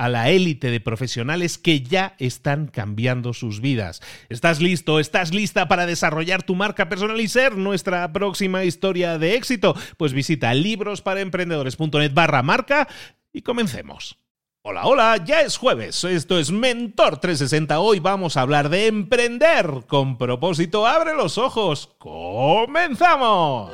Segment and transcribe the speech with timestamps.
[0.00, 4.00] a la élite de profesionales que ya están cambiando sus vidas.
[4.30, 4.98] ¿Estás listo?
[4.98, 9.76] ¿Estás lista para desarrollar tu marca personal y ser nuestra próxima historia de éxito?
[9.98, 12.88] Pues visita librosparaemprendedores.net barra marca
[13.30, 14.16] y comencemos.
[14.62, 19.84] Hola, hola, ya es jueves, esto es Mentor 360, hoy vamos a hablar de emprender
[19.86, 23.72] con propósito, abre los ojos, comenzamos.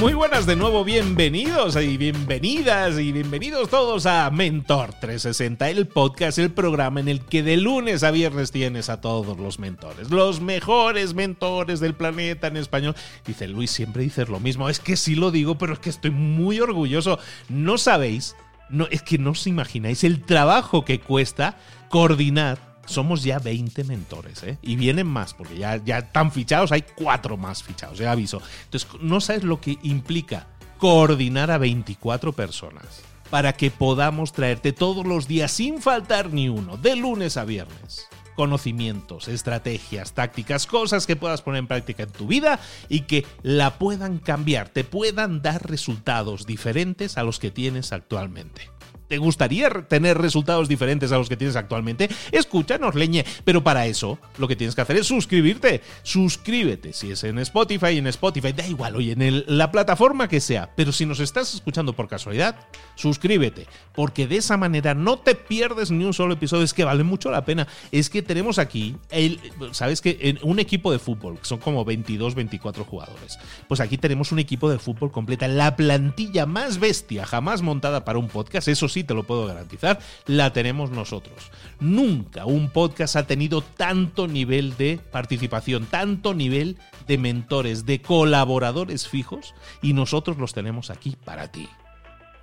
[0.00, 6.38] Muy buenas de nuevo, bienvenidos y bienvenidas y bienvenidos todos a Mentor 360, el podcast,
[6.38, 10.40] el programa en el que de lunes a viernes tienes a todos los mentores, los
[10.40, 12.96] mejores mentores del planeta en español.
[13.24, 16.10] Dice Luis, siempre dices lo mismo, es que sí lo digo, pero es que estoy
[16.10, 17.20] muy orgulloso.
[17.48, 18.34] No sabéis,
[18.70, 21.58] no, es que no os imagináis el trabajo que cuesta
[21.90, 24.58] coordinar somos ya 20 mentores, ¿eh?
[24.62, 28.42] Y vienen más, porque ya, ya están fichados, hay cuatro más fichados, ya aviso.
[28.64, 35.06] Entonces, no sabes lo que implica coordinar a 24 personas para que podamos traerte todos
[35.06, 38.08] los días, sin faltar ni uno, de lunes a viernes
[38.40, 42.58] conocimientos, estrategias, tácticas, cosas que puedas poner en práctica en tu vida
[42.88, 48.70] y que la puedan cambiar, te puedan dar resultados diferentes a los que tienes actualmente.
[49.10, 52.08] ¿Te gustaría tener resultados diferentes a los que tienes actualmente?
[52.30, 53.24] Escúchanos, leñe.
[53.42, 55.80] Pero para eso, lo que tienes que hacer es suscribirte.
[56.04, 56.92] Suscríbete.
[56.92, 60.70] Si es en Spotify, en Spotify, da igual, oye, en la plataforma que sea.
[60.76, 62.54] Pero si nos estás escuchando por casualidad,
[62.94, 63.66] suscríbete.
[63.96, 66.62] Porque de esa manera no te pierdes ni un solo episodio.
[66.62, 67.66] Es que vale mucho la pena.
[67.90, 68.94] Es que tenemos aquí,
[69.72, 73.40] ¿sabes que En un equipo de fútbol, que son como 22, 24 jugadores.
[73.66, 75.48] Pues aquí tenemos un equipo de fútbol completa.
[75.48, 78.68] La plantilla más bestia jamás montada para un podcast.
[78.68, 81.50] Eso sí te lo puedo garantizar, la tenemos nosotros.
[81.78, 89.08] Nunca un podcast ha tenido tanto nivel de participación, tanto nivel de mentores, de colaboradores
[89.08, 91.68] fijos, y nosotros los tenemos aquí para ti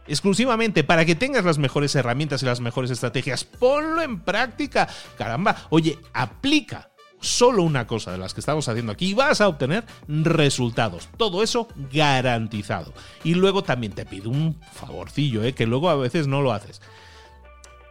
[0.07, 3.43] exclusivamente para que tengas las mejores herramientas y las mejores estrategias.
[3.43, 4.87] Ponlo en práctica.
[5.17, 9.47] Caramba, oye, aplica solo una cosa de las que estamos haciendo aquí y vas a
[9.47, 11.09] obtener resultados.
[11.17, 12.93] Todo eso garantizado.
[13.23, 15.53] Y luego también te pido un favorcillo, ¿eh?
[15.53, 16.81] que luego a veces no lo haces.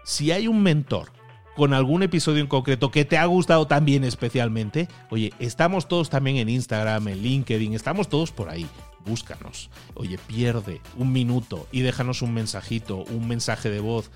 [0.05, 1.11] Si hay un mentor
[1.57, 6.37] con algún episodio en concreto que te ha gustado también especialmente, oye, estamos todos también
[6.37, 8.67] en Instagram, en LinkedIn, estamos todos por ahí.
[9.07, 9.71] Búscanos.
[9.95, 14.11] Oye, pierde un minuto y déjanos un mensajito, un mensaje de voz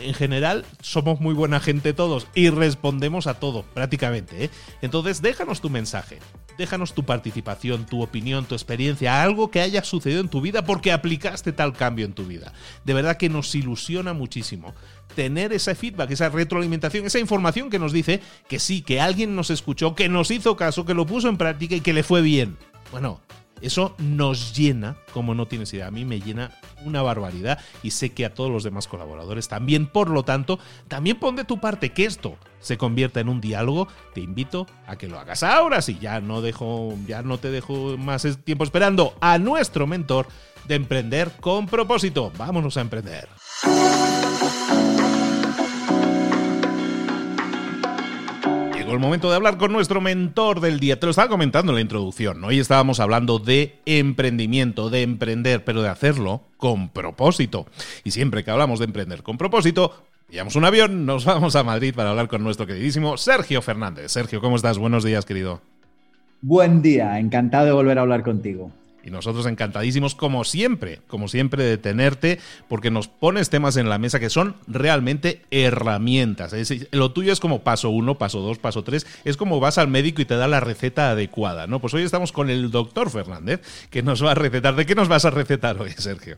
[0.00, 4.44] en general somos muy buena gente todos y respondemos a todo prácticamente.
[4.44, 4.50] ¿eh?
[4.82, 6.18] Entonces déjanos tu mensaje,
[6.58, 10.92] déjanos tu participación, tu opinión, tu experiencia, algo que haya sucedido en tu vida porque
[10.92, 12.52] aplicaste tal cambio en tu vida.
[12.84, 14.74] De verdad que nos ilusiona muchísimo
[15.14, 19.50] tener ese feedback, esa retroalimentación, esa información que nos dice que sí, que alguien nos
[19.50, 22.56] escuchó, que nos hizo caso, que lo puso en práctica y que le fue bien.
[22.92, 23.20] Bueno,
[23.60, 25.86] Eso nos llena, como no tienes idea.
[25.86, 26.52] A mí me llena
[26.84, 29.86] una barbaridad y sé que a todos los demás colaboradores también.
[29.86, 30.58] Por lo tanto,
[30.88, 33.88] también pon de tu parte que esto se convierta en un diálogo.
[34.14, 35.42] Te invito a que lo hagas.
[35.42, 40.26] Ahora sí, ya no dejo, ya no te dejo más tiempo esperando a nuestro mentor
[40.66, 42.32] de emprender con propósito.
[42.36, 43.28] Vámonos a emprender.
[48.94, 50.98] El momento de hablar con nuestro mentor del día.
[50.98, 52.42] Te lo estaba comentando en la introducción.
[52.44, 57.66] Hoy estábamos hablando de emprendimiento, de emprender, pero de hacerlo con propósito.
[58.04, 61.94] Y siempre que hablamos de emprender con propósito, pillamos un avión, nos vamos a Madrid
[61.94, 64.12] para hablar con nuestro queridísimo Sergio Fernández.
[64.12, 64.78] Sergio, ¿cómo estás?
[64.78, 65.60] Buenos días, querido.
[66.42, 68.72] Buen día, encantado de volver a hablar contigo.
[69.04, 72.38] Y nosotros encantadísimos, como siempre, como siempre, de tenerte,
[72.68, 76.54] porque nos pones temas en la mesa que son realmente herramientas.
[76.92, 79.06] lo tuyo es como paso uno, paso dos, paso tres.
[79.24, 81.80] Es como vas al médico y te da la receta adecuada, ¿no?
[81.80, 83.60] Pues hoy estamos con el doctor Fernández,
[83.90, 84.74] que nos va a recetar.
[84.76, 86.36] ¿De qué nos vas a recetar hoy, Sergio?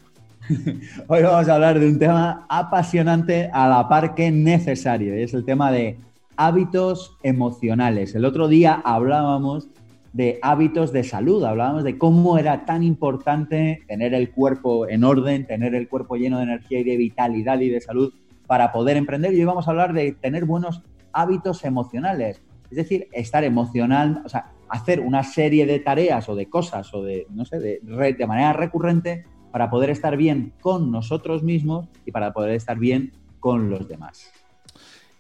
[1.07, 5.45] Hoy vamos a hablar de un tema apasionante a la par que necesario, es el
[5.45, 5.99] tema de
[6.37, 8.15] hábitos emocionales.
[8.15, 9.69] El otro día hablábamos
[10.13, 15.47] de hábitos de salud, hablábamos de cómo era tan importante tener el cuerpo en orden,
[15.47, 18.13] tener el cuerpo lleno de energía y de vitalidad y de salud
[18.47, 19.33] para poder emprender.
[19.33, 20.83] Y hoy vamos a hablar de tener buenos
[21.13, 26.49] hábitos emocionales, es decir, estar emocional, o sea, hacer una serie de tareas o de
[26.49, 31.43] cosas o de, no sé, de, de manera recurrente para poder estar bien con nosotros
[31.43, 34.33] mismos y para poder estar bien con los demás.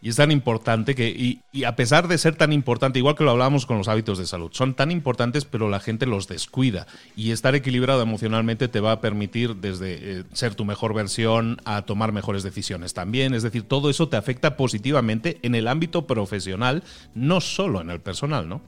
[0.04, 3.30] Y es tan importante que, y, a pesar de ser tan importante, igual que lo
[3.30, 6.88] hablábamos con los hábitos de salud, son tan importantes, pero la gente los descuida.
[7.14, 11.82] Y estar equilibrado emocionalmente te va a permitir desde eh, ser tu mejor versión a
[11.82, 13.32] tomar mejores decisiones también.
[13.32, 16.82] Es decir, todo eso te afecta positivamente en el ámbito profesional,
[17.14, 18.60] no solo en el personal, ¿no?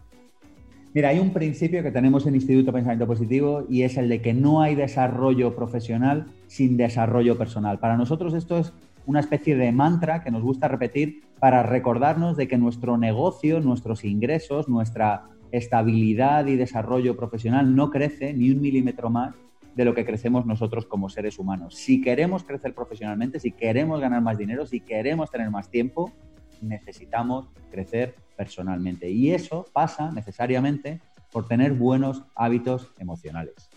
[0.94, 4.32] Mira, hay un principio que tenemos en Instituto Pensamiento Positivo y es el de que
[4.32, 7.81] no hay desarrollo profesional sin desarrollo personal.
[7.81, 8.72] Para nosotros esto es
[9.06, 14.04] una especie de mantra que nos gusta repetir para recordarnos de que nuestro negocio, nuestros
[14.04, 19.34] ingresos, nuestra estabilidad y desarrollo profesional no crece ni un milímetro más
[19.74, 21.74] de lo que crecemos nosotros como seres humanos.
[21.74, 26.12] Si queremos crecer profesionalmente, si queremos ganar más dinero, si queremos tener más tiempo,
[26.60, 29.10] necesitamos crecer personalmente.
[29.10, 31.00] Y eso pasa necesariamente
[31.32, 33.68] por tener buenos hábitos emocionales.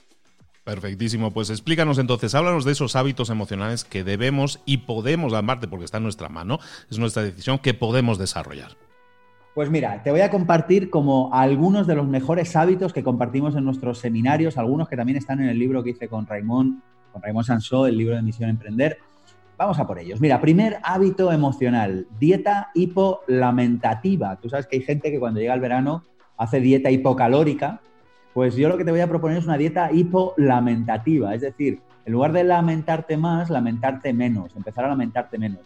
[0.67, 5.85] Perfectísimo, pues explícanos entonces, háblanos de esos hábitos emocionales que debemos y podemos, amarte porque
[5.85, 6.59] está en nuestra mano,
[6.91, 8.71] es nuestra decisión que podemos desarrollar.
[9.55, 13.63] Pues mira, te voy a compartir como algunos de los mejores hábitos que compartimos en
[13.63, 16.81] nuestros seminarios, algunos que también están en el libro que hice con Raymond,
[17.13, 18.97] con Raymond Sansó, el libro de Misión Emprender.
[19.57, 20.19] Vamos a por ellos.
[20.19, 24.35] Mira, primer hábito emocional, dieta hipolamentativa.
[24.35, 26.03] Tú sabes que hay gente que cuando llega el verano
[26.35, 27.79] hace dieta hipocalórica,
[28.33, 32.13] pues yo lo que te voy a proponer es una dieta hipolamentativa, es decir, en
[32.13, 35.61] lugar de lamentarte más, lamentarte menos, empezar a lamentarte menos.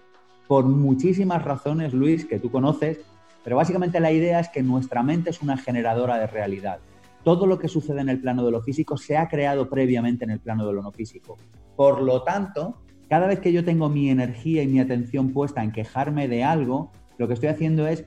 [0.48, 3.00] Por muchísimas razones, Luis, que tú conoces,
[3.44, 6.80] pero básicamente la idea es que nuestra mente es una generadora de realidad.
[7.24, 10.32] Todo lo que sucede en el plano de lo físico se ha creado previamente en
[10.32, 11.38] el plano de lo no físico.
[11.76, 15.72] Por lo tanto, cada vez que yo tengo mi energía y mi atención puesta en
[15.72, 18.06] quejarme de algo, lo que estoy haciendo es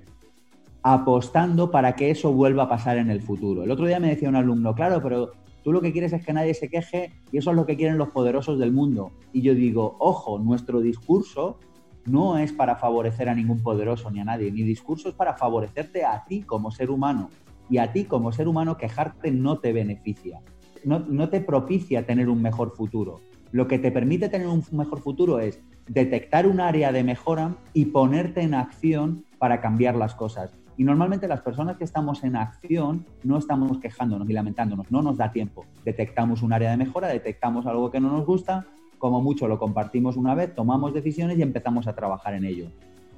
[0.84, 3.64] apostando para que eso vuelva a pasar en el futuro.
[3.64, 5.32] El otro día me decía un alumno, claro, pero
[5.62, 7.96] tú lo que quieres es que nadie se queje y eso es lo que quieren
[7.96, 9.10] los poderosos del mundo.
[9.32, 11.58] Y yo digo, ojo, nuestro discurso
[12.04, 14.52] no es para favorecer a ningún poderoso ni a nadie.
[14.52, 17.31] Mi discurso es para favorecerte a ti como ser humano.
[17.70, 20.43] Y a ti como ser humano quejarte no te beneficia.
[20.84, 23.20] No, no te propicia tener un mejor futuro.
[23.53, 27.86] Lo que te permite tener un mejor futuro es detectar un área de mejora y
[27.86, 30.58] ponerte en acción para cambiar las cosas.
[30.76, 35.16] Y normalmente las personas que estamos en acción no estamos quejándonos y lamentándonos, no nos
[35.16, 35.64] da tiempo.
[35.84, 38.66] Detectamos un área de mejora, detectamos algo que no nos gusta,
[38.98, 42.66] como mucho lo compartimos una vez, tomamos decisiones y empezamos a trabajar en ello.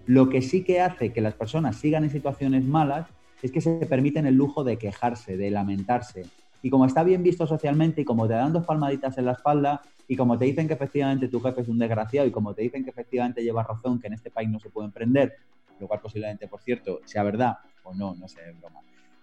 [0.05, 3.07] Lo que sí que hace que las personas sigan en situaciones malas
[3.43, 6.27] es que se permiten el lujo de quejarse, de lamentarse.
[6.63, 9.83] Y como está bien visto socialmente y como te dan dos palmaditas en la espalda
[10.09, 12.85] y como te dicen que efectivamente tu jefe es un desgraciado y como te dicen
[12.85, 15.37] que efectivamente llevas razón, que en este país no se puede emprender
[15.81, 18.81] lo cual posiblemente, por cierto, sea verdad o no, no sé, broma.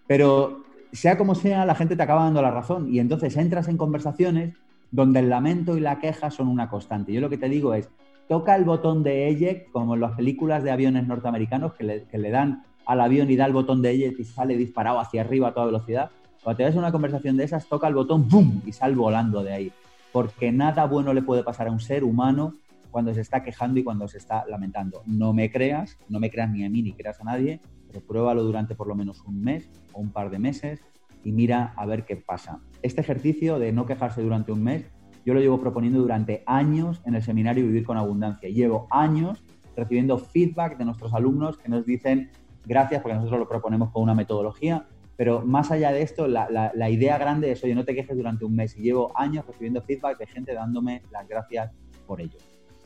[0.07, 3.77] Pero sea como sea, la gente te acaba dando la razón y entonces entras en
[3.77, 4.53] conversaciones
[4.91, 7.11] donde el lamento y la queja son una constante.
[7.11, 7.89] Yo lo que te digo es,
[8.27, 12.17] toca el botón de eject, como en las películas de aviones norteamericanos que le, que
[12.19, 15.49] le dan al avión y da el botón de eject y sale disparado hacia arriba
[15.49, 16.11] a toda velocidad.
[16.43, 18.61] Cuando te ves una conversación de esas, toca el botón, ¡boom!
[18.65, 19.71] y sal volando de ahí.
[20.11, 22.53] Porque nada bueno le puede pasar a un ser humano
[22.93, 25.01] cuando se está quejando y cuando se está lamentando.
[25.05, 28.43] No me creas, no me creas ni a mí ni creas a nadie, pero pruébalo
[28.43, 30.79] durante por lo menos un mes o un par de meses
[31.23, 32.61] y mira a ver qué pasa.
[32.83, 34.85] Este ejercicio de no quejarse durante un mes,
[35.25, 38.47] yo lo llevo proponiendo durante años en el seminario Vivir con Abundancia.
[38.49, 39.43] Llevo años
[39.75, 42.29] recibiendo feedback de nuestros alumnos que nos dicen
[42.65, 44.85] gracias porque nosotros lo proponemos con una metodología,
[45.15, 48.55] pero más allá de esto, la, idea grande es, oye, no te quejes durante un
[48.55, 48.77] mes.
[48.77, 51.71] Y llevo años recibiendo feedback de gente dándome las gracias
[52.05, 52.37] por ello.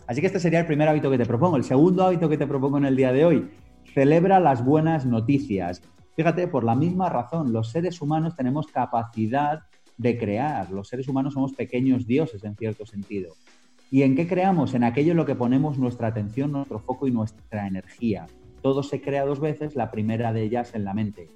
[0.07, 1.57] Así que este sería el primer hábito que te propongo.
[1.57, 3.49] El segundo hábito que te propongo en el día de hoy,
[3.93, 5.81] celebra las buenas noticias.
[6.15, 9.63] Fíjate, por la misma razón, los seres humanos tenemos capacidad
[9.97, 10.71] de crear.
[10.71, 13.33] Los seres humanos somos pequeños dioses en cierto sentido.
[13.91, 14.73] ¿Y en qué creamos?
[14.73, 18.27] En aquello en lo que ponemos nuestra atención, nuestro foco y nuestra energía.
[18.61, 21.27] Todo se crea dos veces, la primera de ellas en la mente.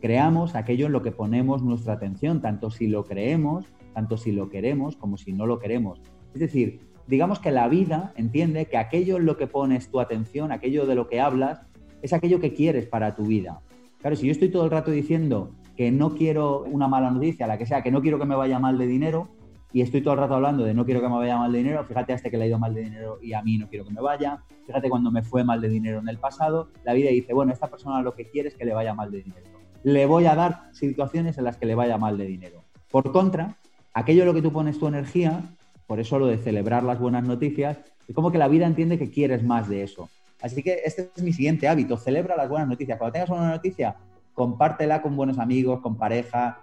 [0.00, 4.50] Creamos aquello en lo que ponemos nuestra atención, tanto si lo creemos, tanto si lo
[4.50, 6.00] queremos, como si no lo queremos.
[6.34, 10.52] Es decir, digamos que la vida entiende que aquello en lo que pones tu atención,
[10.52, 11.60] aquello de lo que hablas,
[12.02, 13.60] es aquello que quieres para tu vida.
[14.00, 17.58] Claro, si yo estoy todo el rato diciendo que no quiero una mala noticia, la
[17.58, 19.28] que sea, que no quiero que me vaya mal de dinero,
[19.74, 21.84] y estoy todo el rato hablando de no quiero que me vaya mal de dinero,
[21.84, 23.84] fíjate a este que le ha ido mal de dinero y a mí no quiero
[23.84, 27.10] que me vaya, fíjate cuando me fue mal de dinero en el pasado, la vida
[27.10, 29.46] dice, bueno, esta persona lo que quiere es que le vaya mal de dinero.
[29.82, 32.62] Le voy a dar situaciones en las que le vaya mal de dinero.
[32.88, 33.56] Por contra,
[33.92, 35.42] aquello en lo que tú pones tu energía,
[35.86, 39.10] por eso lo de celebrar las buenas noticias, es como que la vida entiende que
[39.10, 40.08] quieres más de eso.
[40.42, 42.98] Así que este es mi siguiente hábito, celebra las buenas noticias.
[42.98, 43.96] Cuando tengas una noticia,
[44.34, 46.60] compártela con buenos amigos, con pareja,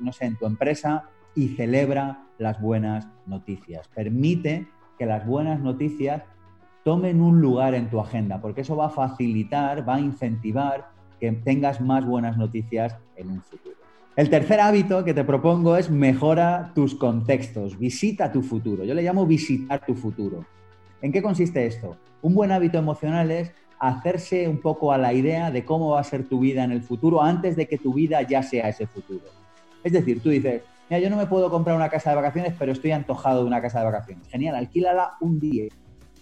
[0.00, 3.86] no sé, en tu empresa y celebra las buenas noticias.
[3.88, 4.66] Permite
[4.98, 6.22] que las buenas noticias
[6.84, 11.30] tomen un lugar en tu agenda, porque eso va a facilitar, va a incentivar que
[11.32, 13.79] tengas más buenas noticias en un futuro.
[14.20, 18.84] El tercer hábito que te propongo es mejora tus contextos, visita tu futuro.
[18.84, 20.44] Yo le llamo visitar tu futuro.
[21.00, 21.96] ¿En qué consiste esto?
[22.20, 26.04] Un buen hábito emocional es hacerse un poco a la idea de cómo va a
[26.04, 29.24] ser tu vida en el futuro antes de que tu vida ya sea ese futuro.
[29.82, 32.72] Es decir, tú dices, mira, yo no me puedo comprar una casa de vacaciones, pero
[32.72, 34.28] estoy antojado de una casa de vacaciones.
[34.28, 35.64] Genial, alquílala un día.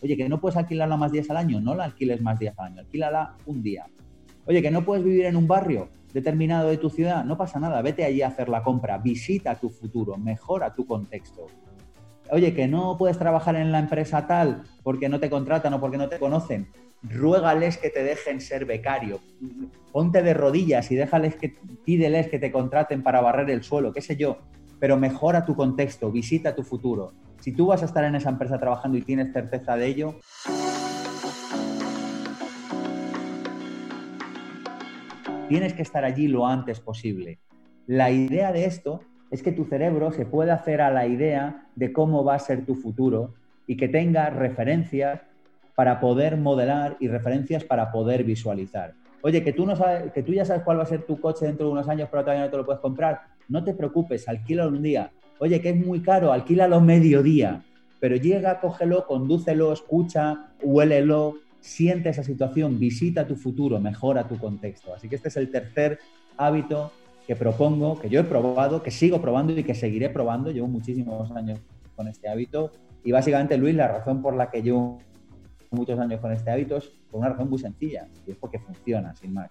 [0.01, 2.67] Oye, que no puedes alquilarla más días al año, no la alquiles más días al
[2.67, 3.87] año, alquílala un día.
[4.47, 7.83] Oye, que no puedes vivir en un barrio determinado de tu ciudad, no pasa nada,
[7.83, 11.47] vete allí a hacer la compra, visita tu futuro, mejora tu contexto.
[12.31, 15.97] Oye, que no puedes trabajar en la empresa tal porque no te contratan o porque
[15.97, 16.69] no te conocen,
[17.03, 19.21] ruégales que te dejen ser becario.
[19.93, 24.03] Ponte de rodillas y déjales que pídeles que te contraten para barrer el suelo, qué
[24.03, 24.39] sé yo
[24.79, 27.13] pero mejora tu contexto, visita tu futuro.
[27.41, 30.15] Si tú vas a estar en esa empresa trabajando y tienes certeza de ello,
[35.49, 37.39] tienes que estar allí lo antes posible.
[37.87, 39.01] La idea de esto
[39.31, 42.65] es que tu cerebro se pueda hacer a la idea de cómo va a ser
[42.65, 43.35] tu futuro
[43.67, 45.21] y que tenga referencias
[45.75, 48.95] para poder modelar y referencias para poder visualizar.
[49.23, 51.47] Oye, que tú, no sabes, que tú ya sabes cuál va a ser tu coche
[51.47, 53.21] dentro de unos años, pero todavía no te lo puedes comprar.
[53.49, 55.11] No te preocupes, alquílalo un día.
[55.39, 57.63] Oye, que es muy caro, alquílalo mediodía.
[58.01, 64.95] Pero llega, cógelo, condúcelo, escucha, huélelo, siente esa situación, visita tu futuro, mejora tu contexto.
[64.95, 65.99] Así que este es el tercer
[66.37, 66.93] hábito
[67.27, 70.51] que propongo, que yo he probado, que sigo probando y que seguiré probando.
[70.51, 71.61] Llevo muchísimos años
[71.95, 72.73] con este hábito.
[73.05, 74.99] Y básicamente, Luis, la razón por la que llevo
[75.71, 79.15] muchos años con este hábito es por una razón muy sencilla, y es porque funciona,
[79.15, 79.51] sin más.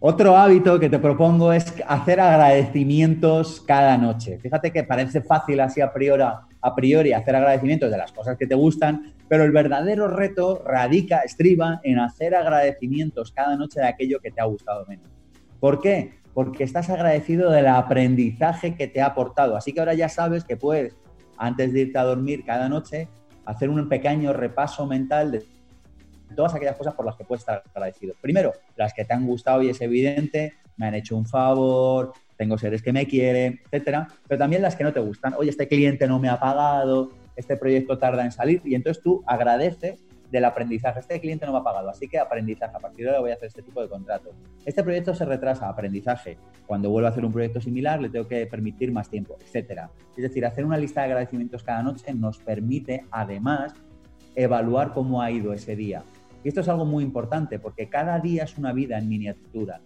[0.00, 4.38] Otro hábito que te propongo es hacer agradecimientos cada noche.
[4.38, 6.22] Fíjate que parece fácil así a priori,
[6.68, 11.18] a priori hacer agradecimientos de las cosas que te gustan, pero el verdadero reto radica,
[11.20, 15.06] estriba en hacer agradecimientos cada noche de aquello que te ha gustado menos.
[15.60, 16.20] ¿Por qué?
[16.34, 19.56] Porque estás agradecido del aprendizaje que te ha aportado.
[19.56, 20.96] Así que ahora ya sabes que puedes,
[21.36, 23.08] antes de irte a dormir cada noche,
[23.44, 25.44] hacer un pequeño repaso mental de
[26.36, 28.14] todas aquellas cosas por las que puedes estar agradecido.
[28.20, 32.56] Primero, las que te han gustado y es evidente, me han hecho un favor, tengo
[32.56, 35.34] seres que me quieren, etcétera, pero también las que no te gustan.
[35.36, 39.22] Oye, este cliente no me ha pagado, este proyecto tarda en salir y entonces tú
[39.26, 41.00] agradeces del aprendizaje.
[41.00, 42.76] Este cliente no me ha pagado, así que aprendizaje.
[42.76, 44.30] A partir de ahora voy a hacer este tipo de contrato.
[44.64, 46.38] Este proyecto se retrasa, aprendizaje.
[46.66, 49.90] Cuando vuelvo a hacer un proyecto similar, le tengo que permitir más tiempo, etcétera.
[50.16, 53.74] Es decir, hacer una lista de agradecimientos cada noche nos permite, además,
[54.34, 56.02] evaluar cómo ha ido ese día.
[56.44, 59.80] Y esto es algo muy importante porque cada día es una vida en miniatura.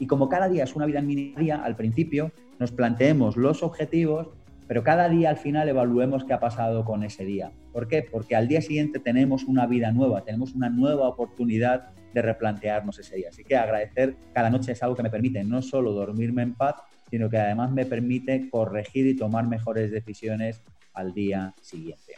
[0.00, 4.30] Y como cada día es una vida en miniatura, al principio nos planteemos los objetivos,
[4.66, 7.52] pero cada día al final evaluemos qué ha pasado con ese día.
[7.70, 8.02] ¿Por qué?
[8.02, 13.16] Porque al día siguiente tenemos una vida nueva, tenemos una nueva oportunidad de replantearnos ese
[13.16, 13.28] día.
[13.28, 16.76] Así que agradecer cada noche es algo que me permite no solo dormirme en paz,
[17.10, 20.62] sino que además me permite corregir y tomar mejores decisiones
[20.94, 22.14] al día siguiente.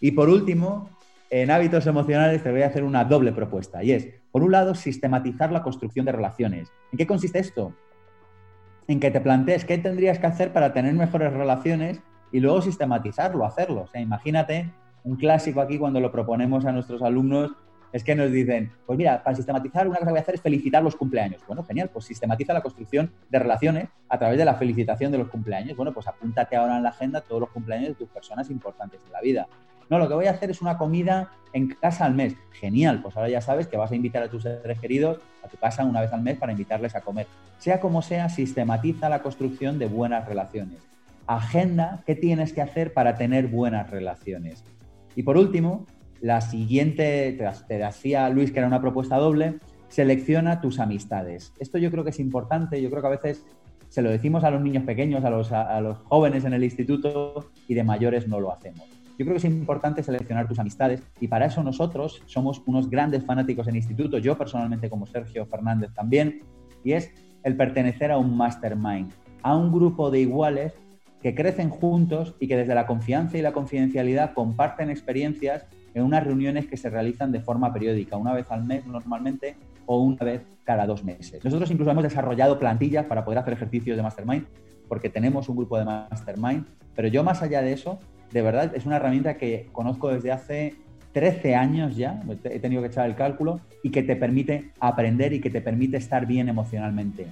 [0.00, 0.88] Y por último,
[1.30, 4.74] en hábitos emocionales te voy a hacer una doble propuesta y es, por un lado,
[4.74, 6.72] sistematizar la construcción de relaciones.
[6.90, 7.72] ¿En qué consiste esto?
[8.88, 13.44] en que te plantees qué tendrías que hacer para tener mejores relaciones y luego sistematizarlo,
[13.44, 13.82] hacerlo.
[13.82, 14.72] O sea, imagínate
[15.04, 17.52] un clásico aquí cuando lo proponemos a nuestros alumnos
[17.92, 20.40] es que nos dicen, pues mira, para sistematizar una cosa que voy a hacer es
[20.40, 21.42] felicitar los cumpleaños.
[21.46, 25.28] Bueno, genial, pues sistematiza la construcción de relaciones a través de la felicitación de los
[25.28, 25.76] cumpleaños.
[25.76, 29.12] Bueno, pues apúntate ahora en la agenda todos los cumpleaños de tus personas importantes en
[29.12, 29.46] la vida.
[29.90, 32.36] No, lo que voy a hacer es una comida en casa al mes.
[32.52, 35.56] Genial, pues ahora ya sabes que vas a invitar a tus seres queridos a tu
[35.56, 37.26] casa una vez al mes para invitarles a comer.
[37.58, 40.78] Sea como sea, sistematiza la construcción de buenas relaciones.
[41.26, 44.64] Agenda qué tienes que hacer para tener buenas relaciones.
[45.16, 45.86] Y por último,
[46.20, 47.38] la siguiente,
[47.68, 51.52] te decía Luis que era una propuesta doble, selecciona tus amistades.
[51.58, 53.44] Esto yo creo que es importante, yo creo que a veces
[53.88, 57.50] se lo decimos a los niños pequeños, a los, a los jóvenes en el instituto
[57.68, 58.93] y de mayores no lo hacemos.
[59.16, 63.24] Yo creo que es importante seleccionar tus amistades y para eso nosotros somos unos grandes
[63.24, 66.42] fanáticos en instituto, yo personalmente como Sergio Fernández también,
[66.82, 67.10] y es
[67.44, 70.72] el pertenecer a un mastermind, a un grupo de iguales
[71.22, 76.24] que crecen juntos y que desde la confianza y la confidencialidad comparten experiencias en unas
[76.24, 79.56] reuniones que se realizan de forma periódica, una vez al mes normalmente
[79.86, 81.44] o una vez cada dos meses.
[81.44, 84.44] Nosotros incluso hemos desarrollado plantillas para poder hacer ejercicios de mastermind
[84.88, 87.98] porque tenemos un grupo de mastermind, pero yo más allá de eso
[88.34, 90.74] de verdad es una herramienta que conozco desde hace
[91.12, 95.40] 13 años ya, he tenido que echar el cálculo, y que te permite aprender y
[95.40, 97.28] que te permite estar bien emocionalmente.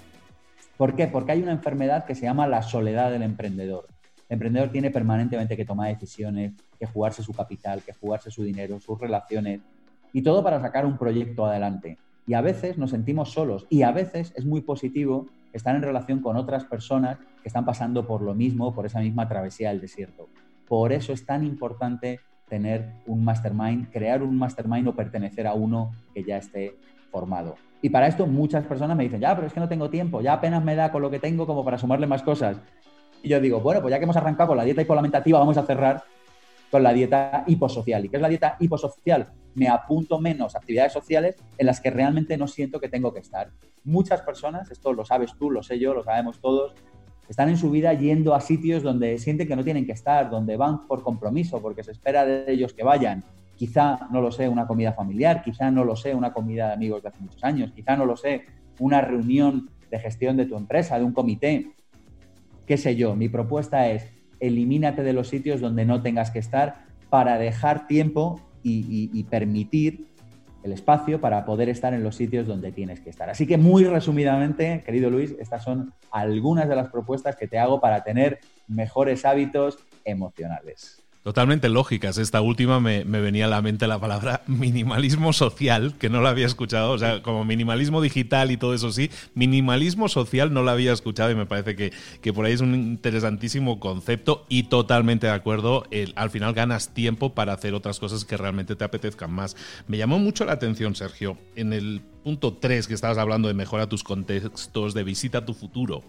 [0.76, 1.08] ¿Por qué?
[1.08, 3.88] Porque hay una enfermedad que se llama la soledad del emprendedor.
[4.28, 8.78] El emprendedor tiene permanentemente que tomar decisiones, que jugarse su capital, que jugarse su dinero,
[8.78, 9.60] sus relaciones,
[10.12, 11.98] y todo para sacar un proyecto adelante.
[12.28, 16.20] Y a veces nos sentimos solos y a veces es muy positivo estar en relación
[16.20, 20.28] con otras personas que están pasando por lo mismo, por esa misma travesía del desierto.
[20.72, 25.92] Por eso es tan importante tener un mastermind, crear un mastermind o pertenecer a uno
[26.14, 26.78] que ya esté
[27.10, 27.56] formado.
[27.82, 30.32] Y para esto muchas personas me dicen, ya, pero es que no tengo tiempo, ya
[30.32, 32.56] apenas me da con lo que tengo como para sumarle más cosas.
[33.22, 35.66] Y yo digo, bueno, pues ya que hemos arrancado con la dieta hipolamentativa, vamos a
[35.66, 36.04] cerrar
[36.70, 38.06] con la dieta hiposocial.
[38.06, 39.30] ¿Y qué es la dieta hiposocial?
[39.54, 43.50] Me apunto menos actividades sociales en las que realmente no siento que tengo que estar.
[43.84, 46.74] Muchas personas, esto lo sabes tú, lo sé yo, lo sabemos todos,
[47.28, 50.56] están en su vida yendo a sitios donde sienten que no tienen que estar, donde
[50.56, 53.24] van por compromiso, porque se espera de ellos que vayan.
[53.56, 57.02] Quizá, no lo sé, una comida familiar, quizá no lo sé, una comida de amigos
[57.02, 58.44] de hace muchos años, quizá no lo sé,
[58.78, 61.70] una reunión de gestión de tu empresa, de un comité.
[62.66, 66.86] Qué sé yo, mi propuesta es elimínate de los sitios donde no tengas que estar
[67.08, 70.11] para dejar tiempo y, y permitir
[70.62, 73.28] el espacio para poder estar en los sitios donde tienes que estar.
[73.28, 77.80] Así que muy resumidamente, querido Luis, estas son algunas de las propuestas que te hago
[77.80, 81.01] para tener mejores hábitos emocionales.
[81.22, 82.18] Totalmente lógicas.
[82.18, 86.46] Esta última me, venía a la mente la palabra minimalismo social, que no la había
[86.46, 86.90] escuchado.
[86.90, 91.30] O sea, como minimalismo digital y todo eso sí, minimalismo social no la había escuchado
[91.30, 95.84] y me parece que, que por ahí es un interesantísimo concepto y totalmente de acuerdo.
[96.16, 99.56] al final ganas tiempo para hacer otras cosas que realmente te apetezcan más.
[99.86, 103.88] Me llamó mucho la atención, Sergio, en el punto 3 que estabas hablando de mejora
[103.88, 106.02] tus contextos, de visita tu futuro.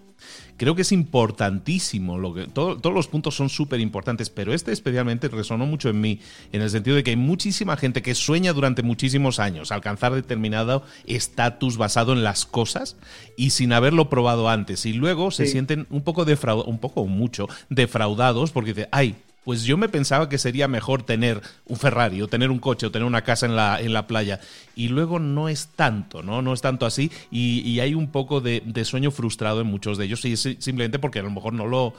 [0.58, 5.28] Creo que es importantísimo, lo que, todos los puntos son súper importantes, pero este especialmente
[5.28, 6.20] resonó mucho en mí,
[6.52, 10.84] en el sentido de que hay muchísima gente que sueña durante muchísimos años alcanzar determinado
[11.06, 12.96] estatus basado en las cosas
[13.36, 17.48] y sin haberlo probado antes, y luego se sienten un poco defraudados, un poco mucho
[17.70, 22.28] defraudados porque dicen, ay, pues yo me pensaba que sería mejor tener un Ferrari o
[22.28, 24.40] tener un coche o tener una casa en la, en la playa.
[24.76, 26.42] Y luego no es tanto, ¿no?
[26.42, 30.24] No es tanto así y, hay un poco de, sueño frustrado en muchos de ellos
[30.26, 31.94] y es simplemente porque a lo mejor no lo,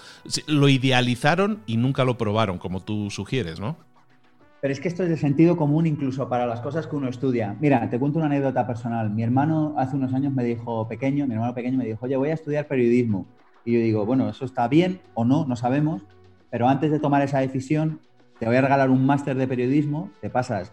[0.46, 3.76] lo idealizaron y nunca lo probaron, como tú sugieres, ¿no?
[4.60, 7.54] Pero es que esto es de sentido común incluso para las cosas que uno estudia.
[7.60, 9.10] Mira, te cuento una anécdota personal.
[9.10, 12.30] Mi hermano hace unos años me dijo, pequeño, mi hermano pequeño me dijo, oye, voy
[12.30, 13.26] a estudiar periodismo.
[13.66, 16.02] Y yo digo, bueno, eso está bien o no, no sabemos,
[16.54, 17.98] pero antes de tomar esa decisión,
[18.38, 20.70] te voy a regalar un máster de periodismo, te pasas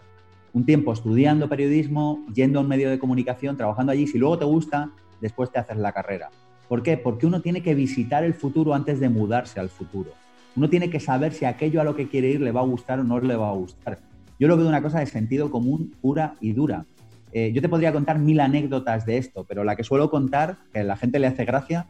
[0.52, 4.06] un tiempo estudiando periodismo, yendo a un medio de comunicación, trabajando allí.
[4.06, 6.30] Si luego te gusta, después te haces la carrera.
[6.68, 6.96] ¿Por qué?
[6.98, 10.12] Porque uno tiene que visitar el futuro antes de mudarse al futuro.
[10.54, 13.00] Uno tiene que saber si aquello a lo que quiere ir le va a gustar
[13.00, 13.98] o no le va a gustar.
[14.38, 16.86] Yo lo veo una cosa de sentido común pura y dura.
[17.32, 20.78] Eh, yo te podría contar mil anécdotas de esto, pero la que suelo contar, que
[20.78, 21.88] a la gente le hace gracia,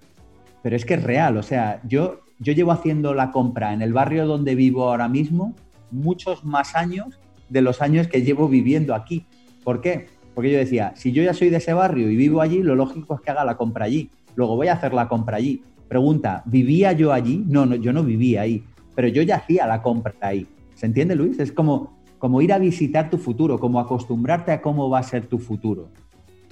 [0.62, 1.36] pero es que es real.
[1.36, 5.54] O sea, yo yo llevo haciendo la compra en el barrio donde vivo ahora mismo
[5.92, 9.24] muchos más años de los años que llevo viviendo aquí.
[9.62, 10.06] ¿Por qué?
[10.34, 13.14] Porque yo decía, si yo ya soy de ese barrio y vivo allí, lo lógico
[13.14, 14.10] es que haga la compra allí.
[14.34, 15.62] Luego voy a hacer la compra allí.
[15.86, 17.44] Pregunta, ¿vivía yo allí?
[17.46, 18.64] No, no, yo no vivía ahí,
[18.96, 20.46] pero yo ya hacía la compra ahí.
[20.74, 21.38] ¿Se entiende, Luis?
[21.38, 25.26] Es como, como ir a visitar tu futuro, como acostumbrarte a cómo va a ser
[25.26, 25.90] tu futuro.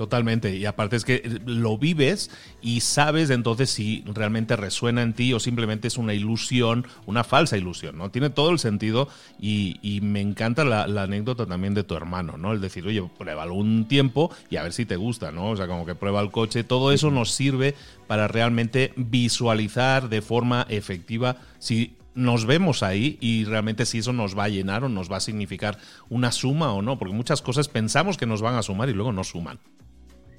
[0.01, 0.57] Totalmente.
[0.57, 2.31] Y aparte es que lo vives
[2.63, 7.59] y sabes entonces si realmente resuena en ti o simplemente es una ilusión, una falsa
[7.59, 8.11] ilusión, ¿no?
[8.11, 12.53] Tiene todo el sentido y, me encanta la, anécdota también de tu hermano, ¿no?
[12.55, 15.51] El decir, oye, pruébalo un tiempo y a ver si te gusta, ¿no?
[15.51, 16.65] O sea, como que prueba el coche.
[16.65, 17.75] Todo eso nos sirve
[18.07, 24.37] para realmente visualizar de forma efectiva si nos vemos ahí y realmente si eso nos
[24.37, 25.77] va a llenar o nos va a significar
[26.09, 29.13] una suma o no, porque muchas cosas pensamos que nos van a sumar y luego
[29.13, 29.59] no suman.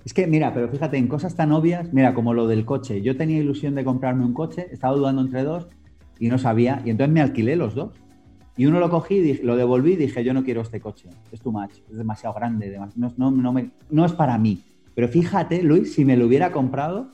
[0.04, 3.02] Es que, mira, pero fíjate, en cosas tan obvias, mira, como lo del coche.
[3.02, 5.68] Yo tenía ilusión de comprarme un coche, estaba dudando entre dos
[6.20, 7.92] y no sabía, y entonces me alquilé los dos.
[8.58, 11.52] Y uno lo cogí, lo devolví y dije, yo no quiero este coche, es too
[11.52, 12.78] much, es demasiado grande,
[13.90, 14.62] no, es para mí.
[14.94, 17.12] Pero fíjate, Luis, si me lo hubiera comprado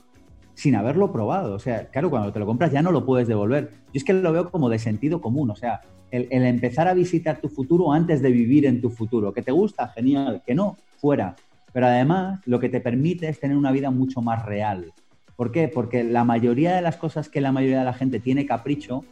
[0.58, 1.54] sin haberlo probado.
[1.54, 3.70] O sea, claro, cuando te lo compras ya no lo puedes devolver.
[3.70, 5.50] Yo es que lo veo como de sentido común.
[5.50, 9.32] O sea, el, empezar a visitar tu futuro antes de vivir en tu futuro.
[9.32, 10.42] Que te gusta, genial.
[10.44, 11.36] Que no, fuera.
[11.72, 14.92] Pero además, lo que te permite es tener una vida mucho más real.
[15.36, 15.68] ¿Por qué?
[15.68, 19.04] Porque la mayoría de las cosas que la mayoría de la gente tiene capricho,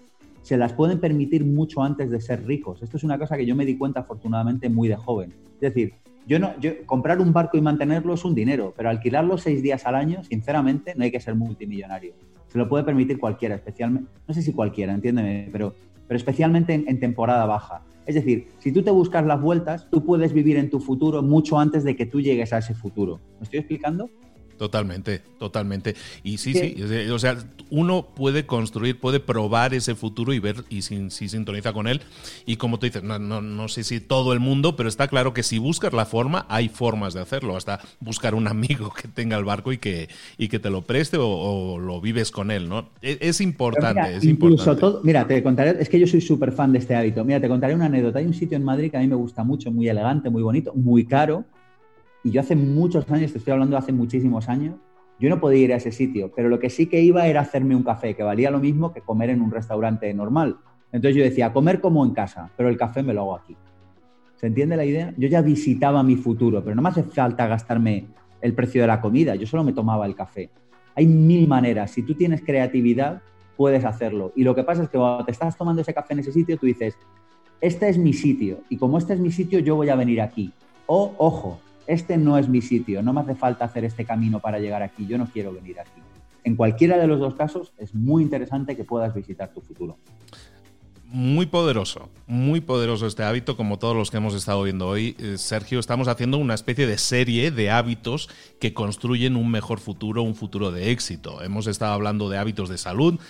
[0.43, 2.83] se las pueden permitir mucho antes de ser ricos.
[2.83, 5.35] Esto es una cosa que yo me di cuenta afortunadamente muy de joven.
[5.55, 5.95] Es decir,
[6.27, 9.87] yo no, yo, comprar un barco y mantenerlo es un dinero, pero alquilarlo seis días
[9.87, 12.15] al año, sinceramente, no hay que ser multimillonario.
[12.49, 15.75] Se lo puede permitir cualquiera, especialmente, no sé si cualquiera, entiéndeme, pero,
[16.07, 17.83] pero especialmente en, temporada baja.
[18.07, 21.59] Es decir, si tú te buscas las vueltas, tú puedes vivir en tu futuro mucho
[21.59, 23.21] antes de que tú llegues a ese futuro.
[23.39, 24.11] ¿Me estoy explicando?
[24.57, 25.95] Totalmente, totalmente.
[26.23, 27.37] Y sí, sí, o sea,
[27.69, 32.01] uno puede construir, puede probar ese futuro y ver y si, sintoniza con él.
[32.47, 35.35] Y como tú dices, no, no, no, sé si todo el mundo, pero está claro
[35.35, 37.57] que si buscas la forma, hay formas de hacerlo.
[37.57, 41.19] Hasta buscar un amigo que tenga el barco y que, y que te lo preste
[41.21, 42.89] o, lo vives con él, ¿no?
[43.03, 44.81] E, es, importante, mira, es importante.
[44.81, 47.25] Todo, mira, te contaré, es que yo soy súper fan de este hábito.
[47.25, 48.21] Mira, te contaré una anécdota.
[48.21, 50.73] Hay un sitio en Madrid que a mí me gusta mucho, muy elegante, muy bonito,
[50.75, 51.45] muy caro
[52.27, 54.75] y yo hace muchos años, te estoy hablando hace muchísimos años,
[55.21, 57.77] yo no podía ir a ese sitio, pero lo que sí que iba era hacerme
[57.77, 60.57] un café, que valía lo mismo que comer en un restaurante normal.
[60.91, 63.57] Entonces yo decía, comer como en casa, pero el café me lo hago aquí.
[64.35, 65.15] ¿Se entiende la idea?
[65.17, 68.07] Yo ya visitaba mi futuro, pero no me hace falta gastarme
[68.41, 70.51] el precio de la comida, yo solo me tomaba el café.
[70.97, 73.23] Hay mil maneras, si tú tienes creatividad,
[73.57, 74.33] puedes hacerlo.
[74.35, 76.57] Y lo que pasa es que cuando te estás tomando ese café en ese sitio,
[76.57, 76.99] tú dices,
[77.61, 80.53] este es mi sitio, y como este es mi sitio, yo voy a venir aquí.
[80.89, 84.59] O, ojo, este no es mi sitio, no me hace falta hacer este camino para
[84.59, 86.01] llegar aquí, yo no quiero venir aquí.
[86.45, 89.97] En cualquiera de los dos casos es muy interesante que puedas visitar tu futuro.
[91.09, 95.17] Muy poderoso, muy poderoso este hábito, como todos los que hemos estado viendo hoy.
[95.19, 98.29] Eh, Sergio, estamos haciendo una especie de serie de hábitos
[98.61, 101.43] que construyen un mejor futuro, un futuro de éxito.
[101.43, 103.21] Hemos estado hablando de hábitos de salud,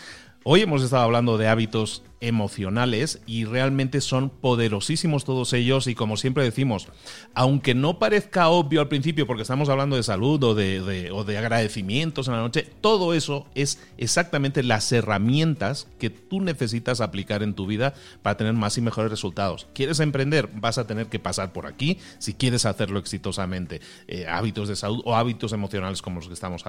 [0.48, 6.16] Hoy hemos estado hablando de hábitos emocionales y realmente son poderosísimos todos ellos y como
[6.16, 6.88] siempre decimos,
[7.34, 11.38] aunque no parezca obvio al principio porque estamos hablando de salud o de, o de
[11.38, 17.54] agradecimientos en la noche, todo eso es exactamente las herramientas que tú necesitas aplicar en
[17.54, 19.66] tu vida para tener más y mejores resultados.
[19.74, 20.48] ¿Quieres emprender?
[20.54, 23.80] Vas a tener que pasar por aquí si quieres hacerlo exitosamente.
[24.08, 26.64] Eh, hábitos de salud o hábitos emocionales como los que estamos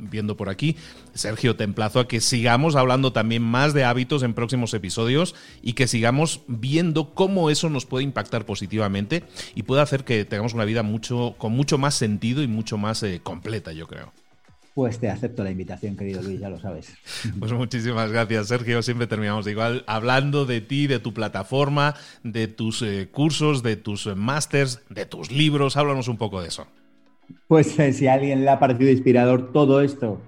[0.00, 0.76] viendo por aquí.
[1.14, 5.34] Sergio, te emplazo a que sigamos hablando también más de hábitos en próximos episodios episodios
[5.60, 9.22] y que sigamos viendo cómo eso nos puede impactar positivamente
[9.54, 13.02] y puede hacer que tengamos una vida mucho, con mucho más sentido y mucho más
[13.02, 14.12] eh, completa, yo creo.
[14.74, 16.94] Pues te acepto la invitación, querido Luis, ya lo sabes.
[17.38, 18.80] Pues muchísimas gracias, Sergio.
[18.80, 24.06] Siempre terminamos igual hablando de ti, de tu plataforma, de tus eh, cursos, de tus
[24.06, 25.76] eh, másters, de tus libros.
[25.76, 26.66] Háblanos un poco de eso.
[27.46, 30.22] Pues si a alguien le ha parecido inspirador todo esto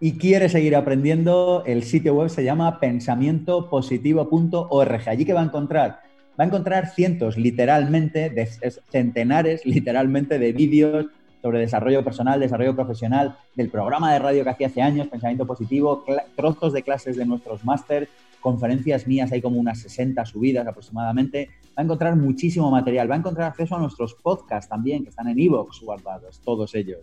[0.00, 5.08] y quiere seguir aprendiendo, el sitio web se llama pensamientopositivo.org.
[5.08, 6.00] Allí que va a encontrar,
[6.40, 8.48] va a encontrar cientos, literalmente, de,
[8.90, 11.08] centenares, literalmente, de vídeos
[11.42, 16.02] sobre desarrollo personal, desarrollo profesional, del programa de radio que hacía hace años, Pensamiento Positivo,
[16.34, 18.08] trozos de clases de nuestros másters,
[18.40, 21.50] conferencias mías, hay como unas 60 subidas aproximadamente.
[21.68, 25.28] Va a encontrar muchísimo material, va a encontrar acceso a nuestros podcasts también, que están
[25.28, 27.00] en iVoox guardados, todos ellos.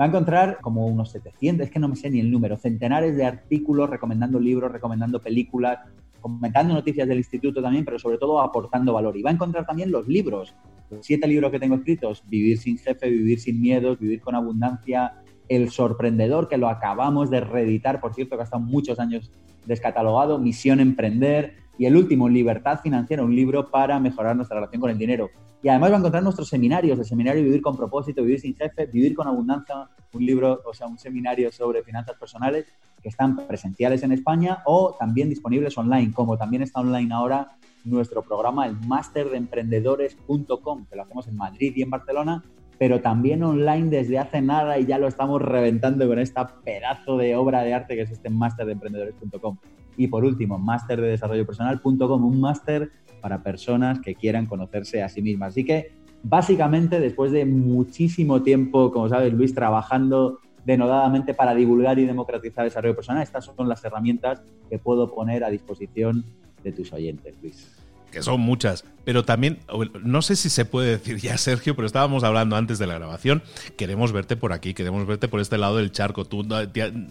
[0.00, 3.14] Va a encontrar como unos 700, es que no me sé ni el número, centenares
[3.18, 5.80] de artículos recomendando libros, recomendando películas,
[6.22, 9.14] comentando noticias del instituto también, pero sobre todo aportando valor.
[9.18, 10.54] Y va a encontrar también los libros,
[10.88, 15.16] los siete libros que tengo escritos, Vivir sin jefe, Vivir sin miedos, Vivir con abundancia,
[15.50, 19.30] El sorprendedor, que lo acabamos de reeditar, por cierto, que ha estado muchos años
[19.66, 24.90] descatalogado, Misión Emprender, y el último, Libertad Financiera, un libro para mejorar nuestra relación con
[24.90, 25.30] el dinero.
[25.62, 28.84] Y además va a encontrar nuestros seminarios, el seminario Vivir con propósito, Vivir sin jefe,
[28.84, 32.66] Vivir con abundancia, un libro, o sea, un seminario sobre finanzas personales
[33.02, 37.52] que están presenciales en España o también disponibles online, como también está online ahora
[37.84, 42.44] nuestro programa, el Master de Emprendedores.com, que lo hacemos en Madrid y en Barcelona,
[42.78, 47.36] pero también online desde hace nada y ya lo estamos reventando con esta pedazo de
[47.36, 49.56] obra de arte que es este máster de emprendedores.com.
[50.00, 55.10] Y por último, máster de desarrollo personal.com, un máster para personas que quieran conocerse a
[55.10, 55.48] sí mismas.
[55.52, 62.06] Así que básicamente después de muchísimo tiempo, como sabes Luis, trabajando denodadamente para divulgar y
[62.06, 66.24] democratizar el desarrollo personal, estas son las herramientas que puedo poner a disposición
[66.64, 67.76] de tus oyentes, Luis
[68.10, 69.58] que son muchas, pero también,
[70.02, 73.42] no sé si se puede decir ya, Sergio, pero estábamos hablando antes de la grabación,
[73.76, 76.24] queremos verte por aquí, queremos verte por este lado del charco.
[76.24, 76.46] Tú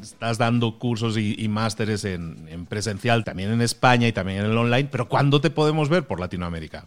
[0.01, 4.57] estás dando cursos y, másteres en, en, presencial, también en España y también en el
[4.57, 6.85] online, pero ¿cuándo te podemos ver por Latinoamérica?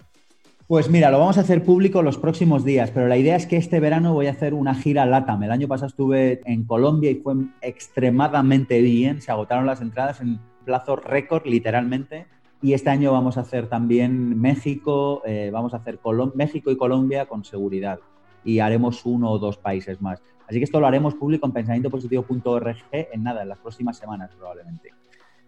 [0.68, 3.57] Pues mira, lo vamos a hacer público los próximos días, pero la idea es que
[3.57, 5.42] este verano voy a hacer una gira LATAM.
[5.42, 10.38] El año pasado estuve en Colombia y fue extremadamente bien, se agotaron las entradas en
[10.64, 12.27] plazo récord, literalmente
[12.62, 15.98] y este año vamos a hacer también México, eh, vamos a hacer
[16.35, 17.98] México y Colombia con seguridad.
[18.44, 20.22] Y haremos uno o dos países más.
[20.48, 24.92] Así que esto lo haremos público en pensamientopositivo.org en nada, en las próximas semanas probablemente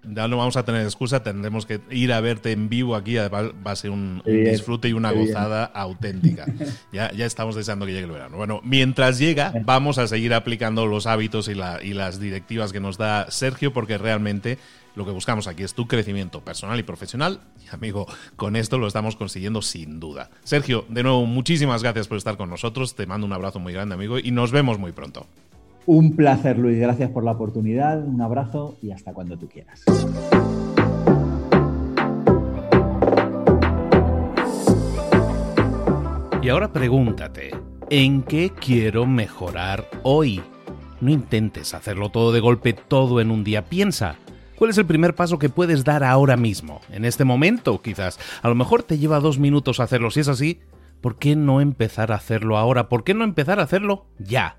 [0.09, 3.53] ya no vamos a tener excusa, tendremos que ir a verte en vivo aquí, va
[3.65, 6.47] a ser un, disfrute y una gozada auténtica.
[6.93, 8.37] Ya, ya estamos deseando que llegue el verano.
[8.37, 12.99] Bueno, mientras llega, vamos a seguir aplicando los hábitos y, y las directivas que nos
[12.99, 14.59] da Sergio, porque realmente
[14.95, 17.41] lo que buscamos aquí es tu crecimiento personal y profesional.
[17.65, 20.31] Y amigo, con esto lo estamos consiguiendo sin duda.
[20.45, 22.95] Sergio, de nuevo, muchísimas gracias por estar con nosotros.
[22.95, 25.27] Te mando un abrazo muy grande, amigo, y nos vemos muy pronto.
[25.87, 26.79] Un placer, Luis.
[26.79, 28.03] Gracias por la oportunidad.
[28.03, 29.85] Un abrazo y hasta cuando tú quieras.
[36.43, 37.53] Y ahora pregúntate,
[37.89, 40.43] ¿en qué quiero mejorar hoy?
[41.01, 43.65] No intentes hacerlo todo de golpe, todo en un día.
[43.65, 44.17] Piensa,
[44.57, 46.83] ¿cuál es el primer paso que puedes dar ahora mismo?
[46.91, 48.19] En este momento, quizás.
[48.43, 50.11] A lo mejor te lleva dos minutos hacerlo.
[50.11, 50.61] Si es así,
[51.01, 52.91] ¿por qué no empezar a hacerlo ahora?
[52.91, 54.59] ¿Por qué no empezar a hacerlo ya?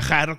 [0.00, 0.38] viajar